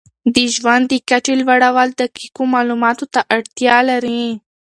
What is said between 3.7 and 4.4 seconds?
لري.